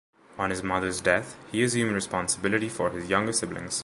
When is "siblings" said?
3.33-3.79